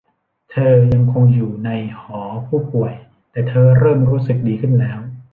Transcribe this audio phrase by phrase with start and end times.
[0.51, 1.69] เธอยังคงอยู่ใน
[1.99, 2.93] หอผู้ป่วย
[3.31, 4.99] แต่เธอเริ่มรู้สึกดีขึ้นแล้ว